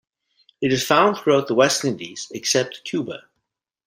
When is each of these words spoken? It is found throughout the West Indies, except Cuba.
It 0.61 0.73
is 0.73 0.83
found 0.83 1.15
throughout 1.17 1.47
the 1.47 1.53
West 1.53 1.85
Indies, 1.85 2.31
except 2.33 2.83
Cuba. 2.85 3.25